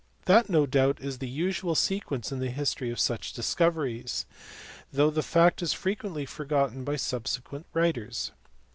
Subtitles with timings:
[0.25, 4.25] That no doubt is the usual sequence in the history of such discoveries,
[4.91, 8.31] though the fact is frequently forgotten by subsequent writers.